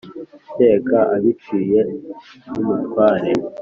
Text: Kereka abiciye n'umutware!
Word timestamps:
Kereka 0.55 0.97
abiciye 1.15 1.79
n'umutware! 2.51 3.31